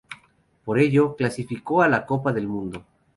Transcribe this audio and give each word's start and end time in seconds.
Por 0.65 0.79
ello, 0.79 1.15
clasificó 1.15 1.83
a 1.83 1.87
la 1.87 2.07
Copa 2.07 2.33
del 2.33 2.47
Mundo. 2.47 2.83